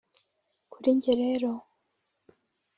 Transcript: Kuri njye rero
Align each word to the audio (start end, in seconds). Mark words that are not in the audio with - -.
Kuri 0.71 0.89
njye 0.97 1.13
rero 1.21 1.51